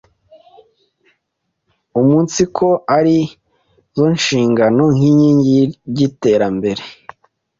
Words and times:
umunsiko 1.99 2.67
ari 2.97 3.17
zo 3.97 4.07
shingiro 4.23 4.67
n’inkingi 4.97 5.59
by’iterambere 5.89 6.83